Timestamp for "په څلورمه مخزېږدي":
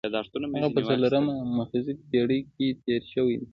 0.75-2.03